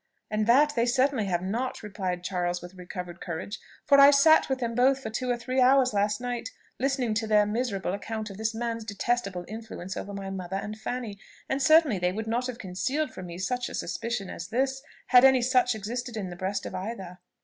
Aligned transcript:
"And 0.31 0.47
that 0.47 0.73
they 0.75 0.87
certainly 0.87 1.25
have 1.25 1.43
not," 1.43 1.83
returned 1.83 2.23
Charles 2.23 2.59
with 2.59 2.73
recovered 2.73 3.21
courage; 3.21 3.59
"for 3.85 3.99
I 4.01 4.09
sat 4.09 4.49
with 4.49 4.57
them 4.57 4.73
both 4.73 4.97
for 4.99 5.11
two 5.11 5.29
or 5.29 5.37
three 5.37 5.61
hours 5.61 5.93
last 5.93 6.19
night, 6.19 6.49
listening 6.79 7.13
to 7.13 7.27
their 7.27 7.45
miserable 7.45 7.93
account 7.93 8.31
of 8.31 8.37
this 8.39 8.55
man's 8.55 8.83
detestable 8.83 9.45
influence 9.47 9.95
over 9.95 10.11
my 10.15 10.31
mother 10.31 10.55
and 10.57 10.75
Fanny; 10.75 11.19
and 11.47 11.61
certainly 11.61 11.99
they 11.99 12.13
would 12.13 12.25
not 12.25 12.47
have 12.47 12.57
concealed 12.57 13.11
from 13.13 13.27
me 13.27 13.37
such 13.37 13.69
a 13.69 13.75
suspicion 13.75 14.27
as 14.31 14.47
this, 14.47 14.81
had 15.05 15.23
any 15.23 15.43
such 15.43 15.75
existed 15.75 16.17
in 16.17 16.31
the 16.31 16.35
breast 16.35 16.65
of 16.65 16.73
either." 16.73 17.19